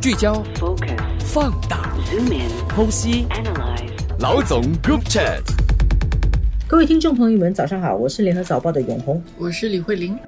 [0.00, 3.26] 聚焦、Focus 放大、Zoom in 剖析。
[3.28, 5.42] Analyze 老总 Group Chat，
[6.66, 10.18] 各位听众朋友们，早上好，我是联合早报的永红，我是李慧玲。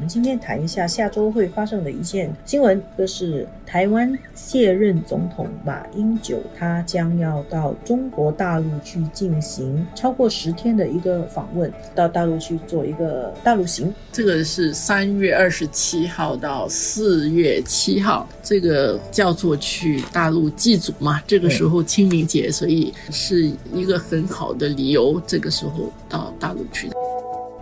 [0.00, 13.92] 我们今天谈一下下周会发生的一件新闻，就是台湾卸任总统马英九，他将要到中国大陆去进行超过十天的一个访问，到大陆去做一个大陆行。
[14.10, 21.22] 这个是三月二十七号到四月七号，这个叫做去大陆祭祖嘛。
[21.26, 26.88] 这个时候清明节，所以是一个很好的理由，这个时候到大陆去。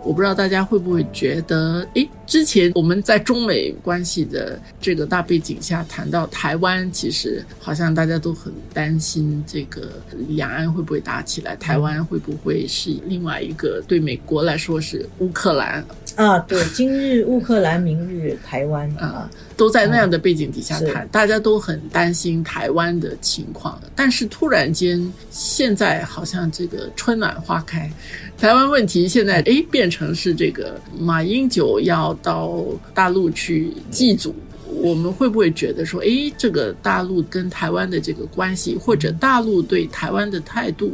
[0.03, 15.83] 我不知道大家会不会觉得，诶，之前我们在中美关系的这个大背景下谈到台湾，其实好像大家都很担心这个两岸会不会打起来，台湾会不会是另外一个对美国来说是乌克兰
[16.15, 16.39] 啊？
[16.39, 23.79] 对，今日乌克兰，明日台湾啊，都在那样的背景底下谈，大家都很担心台湾的情况。
[23.95, 27.91] 但是突然间，现在好像这个春暖花开。
[28.37, 34.35] 台湾问题现在哎变成是这个马英九要到大陆去祭祖，
[34.81, 40.93] 我们会不会觉得说哎这个大陆跟台湾的这个关系，或者大陆对台湾的态度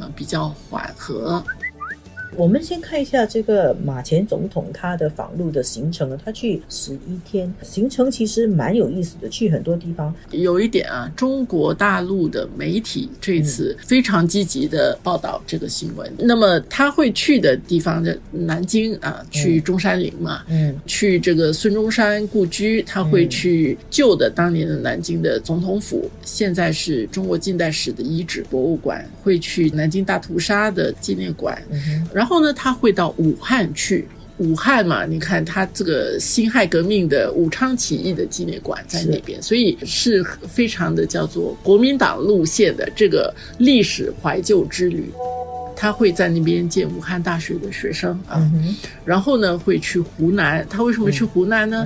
[0.00, 1.42] 呃比较缓和？
[2.36, 10.14] 我们先看一下这个马前总统他的访陆的行程啊，他去十一天，行程其实蛮有意思的，去很多地方。
[10.30, 16.10] 有一点啊，中国大陆的媒体这次非常积极的报道这个新闻。
[16.18, 31.60] 那么他会去的地方在南京啊，去中山陵嘛，嗯，去这个孙中山故居，他会去旧的当年的南京的总统府，现在是中国近代史的遗址博物馆，会去南京大屠杀的纪念馆，
[32.12, 34.06] 然然后呢，他会到武汉去。
[34.38, 45.10] 武汉嘛，你看他这个辛亥革命的武昌起义的纪念馆在那边，所以是非常的叫做国民党路线的这个历史怀旧之旅。
[45.76, 48.40] 他会在那边见武汉大学的学生啊，
[49.04, 50.64] 然后呢会去湖南。
[50.70, 51.84] 他为什么去湖南呢？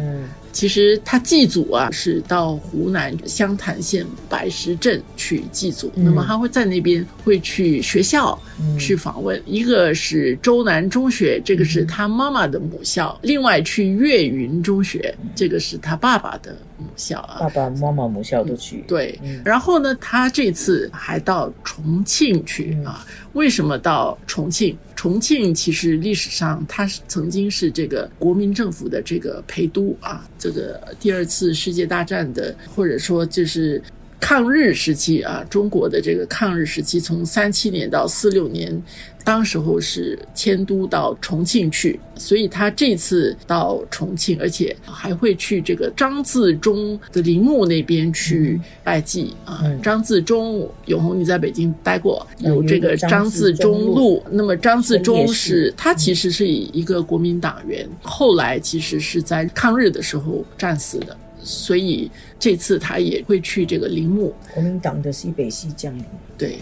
[0.56, 5.93] 其实他祭祖啊，是到湖南湘潭县白石镇去祭祖。
[5.94, 8.41] 那么他会在那边会去学校
[8.78, 17.37] 去访问，一个是周南中学，这个是他妈妈的母校；另外去岳云中学，这个是他爸爸的母校啊。
[17.41, 18.83] 爸爸妈妈母校都去。
[18.89, 23.05] 对，然后呢，他这次还到重庆去啊？
[23.34, 24.75] 为什么到重庆？
[24.95, 33.83] 重庆其实历史上它曾经是这个国民政府的这个陪都啊，这个第二次世界大战的，或者说就是
[34.21, 38.82] 抗日时期啊，中国的这个抗日时期，从三七年到四六年。
[39.25, 49.65] 当时候是迁都到重庆去，所以他这次到重庆，而且还会去这个张自忠的陵墓那边去拜祭啊。
[49.82, 54.22] 张自忠，永红你在北京待过，有这个张自忠路。
[54.31, 61.16] 那么张自忠是他其实是以一个国民党员，后来其实是在抗日的时候战死的，
[61.47, 64.34] 所以这次他也会去这个陵墓。
[64.53, 66.05] 国民党的西北西将领，
[66.37, 66.59] 对。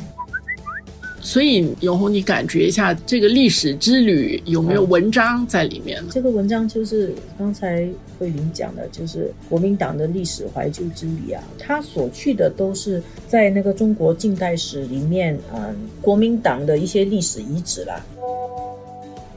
[1.20, 6.04] 所以永红，你感觉一下这个历史之旅有没有文章在里面？
[6.10, 11.42] 这个文章就是刚才慧玲讲的，就是国民党的历史怀旧之旅啊。
[11.58, 18.04] 他所去的都是在那个中国近代史里面，嗯，国民党的一些历史遗址啦。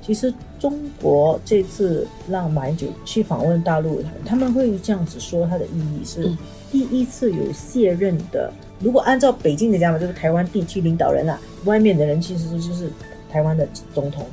[0.05, 6.35] 其实中国这次让马英九去访问大陆，他们会这样子说，它的意义是
[6.71, 8.51] 第一次有卸任的。
[8.79, 12.89] 如果按照北京的讲法，就是台湾地区领导人啊，外面的人其实就是
[13.31, 14.25] 台湾的总统，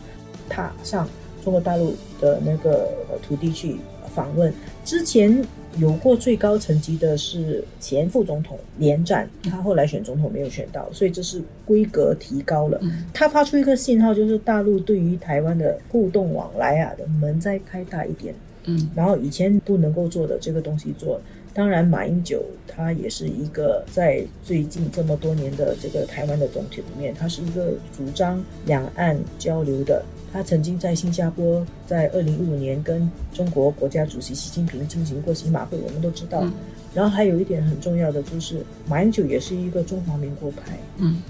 [0.48, 1.08] 踏上
[1.42, 2.88] 中国大陆的那个
[3.22, 3.76] 土地去
[4.14, 4.52] 访问。
[4.84, 5.44] 之前
[5.78, 12.80] 有过最高层级的是前副总统连战，他后来选总统没有选到，所以这是规格提高了。
[13.12, 18.34] 他发出一个信号，就是大陆对于台湾的互动往来啊的门再开大一点。
[18.66, 21.20] 嗯，然后以前不能够做的这个东西做。
[21.54, 30.04] 当然，马英九他也是一个在最近这么多年的这个台湾的总体里面，他是一个主张两岸交流的。
[30.32, 36.44] 他曾经在新加坡，在二零一五年跟中国国家主席习近平进行过新马会，我们都知道。
[36.92, 40.76] 然后还有一点很重要的就是，马英九也是一个中华民国派。
[40.96, 41.22] 嗯，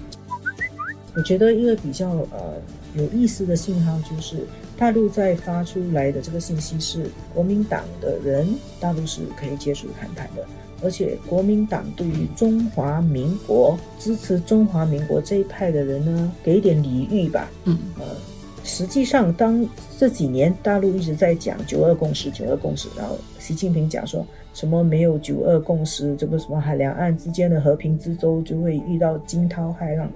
[1.15, 2.55] 我觉得一个比较呃
[2.95, 4.37] 有意思的信号就是。
[4.77, 8.47] 大陆在发出来的这个信息是，国民党的人
[8.79, 10.45] 大陆是可以接触谈判的，
[10.83, 17.49] 而且国民党对于中华民国支持中华民国这一派的人呢，给一点礼遇吧。
[17.63, 18.05] 嗯，呃，
[18.63, 19.65] 实际上，当
[19.97, 30.09] 这几年大陆一直在讲九二共识，九二共识，然后习近平讲说什么没有九二共识，这个什么海两岸之间的和平之舟就会遇到惊涛骇浪。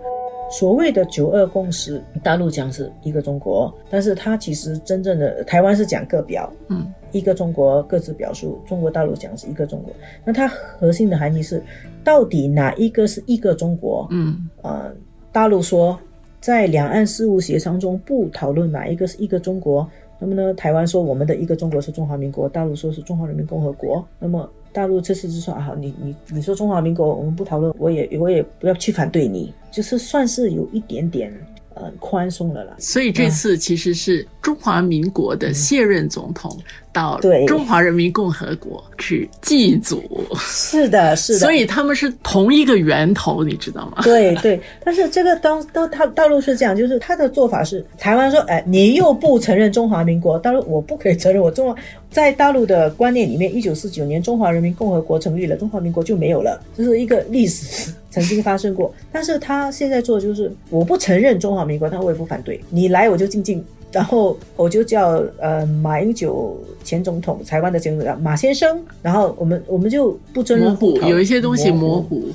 [0.50, 9.94] 所谓的九二共识，大陆讲是一个中国，但是它其实真正的台湾是讲各表，嗯，一个中国各自表述，中国大陆讲是一个中国，
[10.26, 11.62] 那它核心的含义是，
[12.04, 14.08] 到底哪一个是一个中国？
[14.10, 14.92] 嗯，呃，
[15.32, 15.98] 大陆说
[16.42, 19.88] 在两岸事务协商中不讨论哪一个是一个中国，
[20.18, 24.50] 那么呢，台湾说我们的一个中国是中华民国，大陆说是中华人民共和国，那么。
[24.72, 31.34] 大陆这次就说啊，你你你说中华民国，我们不讨论，我也我也不要去反对你，就是算是有一点点。
[31.76, 32.76] 呃，宽松了啦。
[32.78, 36.60] 所以这次其实是中华民国的卸任总统
[36.92, 37.18] 到
[37.48, 40.04] 中华人民共和国去祭祖。
[40.40, 41.40] 是的，是的。
[41.40, 44.02] 所以他们是同一个源头，你知道吗？
[44.04, 44.60] 对对。
[44.84, 51.82] 但是这个当当他大陆是这样，就是他的做法是，台湾说，哎，你又不承认中华民国，大陆我不可以承认我中华，
[52.12, 57.94] 在大陆的观念里面，一九四九年中华人民共和国成立了，中华民国就没有了，这是一个历史。
[58.20, 62.60] 曾经发生过，但是他现在做的就是，我不承认中华民国，但我也不反对。
[62.70, 72.30] 你来我就进进，然后我就叫呃马英九前总统，台湾的前总统马先生，然后我们我们就不争模糊，有一些东西模糊，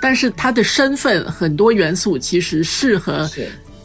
[0.00, 3.28] 但是他的身份很多元素其实适合。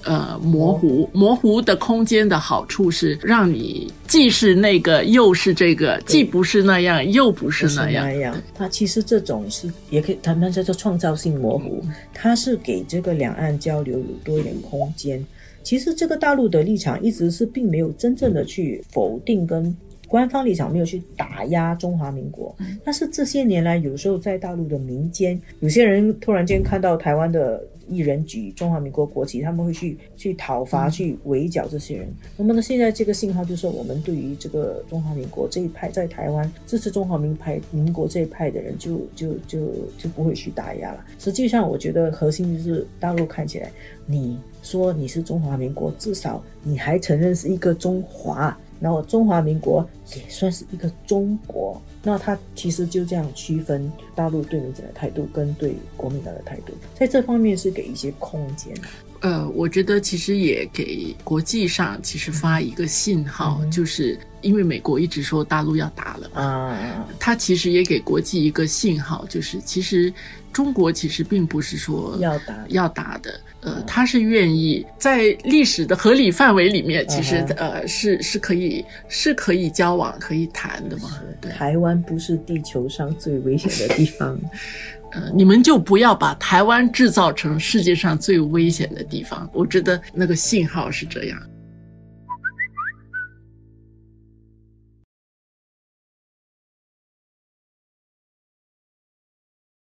[0.04, 1.62] 呃，模糊模糊。
[1.62, 8.20] 的空间的好处是让你既是那个又是这个，既不是那样又不是那样。
[8.20, 8.36] 样。
[8.56, 11.84] 它其实这种是也可以，他们叫做创造性模糊，
[12.14, 15.24] 它是给这个两岸交流有多一点空间。
[15.64, 19.76] 其实这个大陆的立场一直是并没有真正的去否定跟
[20.12, 22.54] 官方立场没有去打压中华民国，
[22.84, 27.64] 但是这些年来有时候在大陆的民间，有些人突然间看到台湾的。
[27.90, 32.08] 艺人举中华民国国旗，他们会去去讨伐、去围剿这些人。
[32.38, 39.60] 那么呢，现在这个信号就是我们对于这个中华民国这一派在台湾支持中华民派民国这一派的人，就就就
[39.98, 41.04] 就不会去打压了。
[41.20, 43.70] 实际上，我觉得核心就是大陆看起来，
[44.06, 48.58] 你说你是中华民国，至少你还承认是一个中华。
[48.82, 58.74] 然后中华民国也算是一个中国，那他其实就这样区分大陆对民主的态度跟对国民党的态度，在这方面是给一些空间。
[59.22, 66.78] 呃，我觉得其实也给国际上其实发一个信号，就是因为美国一直说大陆要打了嘛，
[67.20, 70.14] 他其实也给国际一个信号，就是其实
[70.52, 73.40] 中国其实并不是说要打要打的。
[73.62, 81.12] 呃，他是愿意在历史的合理范围里面，其实呃是是可以是可以交往、可以谈的嘛。
[81.56, 84.36] 台湾不是地球上最危险的地方，
[85.14, 89.48] 呃，你们就不要把台湾制造成世界上最危险的地方。
[89.54, 91.40] 我觉得那个信号是这样。